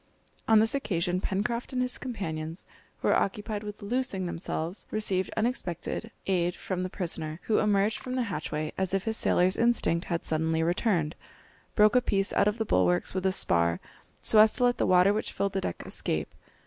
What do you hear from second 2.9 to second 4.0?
who were occupied with